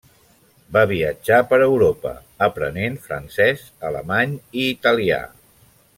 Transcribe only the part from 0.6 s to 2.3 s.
Va viatjar per Europa,